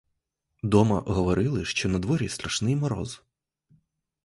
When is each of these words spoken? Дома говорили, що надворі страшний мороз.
Дома 0.63 0.99
говорили, 1.01 1.65
що 1.65 1.89
надворі 1.89 2.29
страшний 2.29 2.75
мороз. 2.75 3.21